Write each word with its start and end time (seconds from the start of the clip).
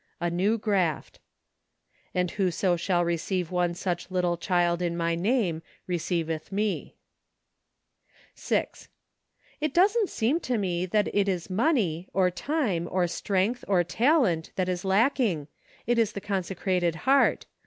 A 0.19 0.31
New 0.31 0.57
Graft" 0.57 1.19
And 2.15 2.31
whoso 2.31 2.75
shall 2.75 3.05
receive 3.05 3.51
one 3.51 3.75
such 3.75 4.09
little 4.09 4.35
child 4.35 4.81
in 4.81 4.97
my 4.97 5.13
name, 5.13 5.61
recciveth 5.87 6.51
me." 6.51 6.95
MARCH. 7.03 8.47
29 8.47 8.61
6. 8.73 8.89
It 9.61 9.73
doesn't 9.75 10.09
seem 10.09 10.39
to 10.39 10.57
me 10.57 10.87
that 10.87 11.13
it 11.13 11.29
is 11.29 11.51
money, 11.51 12.07
or 12.13 12.31
time, 12.31 12.87
or 12.89 13.05
strength, 13.05 13.63
or 13.67 13.83
talent, 13.83 14.49
that 14.55 14.67
is 14.67 14.83
lacking, 14.83 15.47
it 15.85 15.99
is 15.99 16.13
the 16.13 16.19
consecrated 16.21 16.95
heart. 17.05 17.45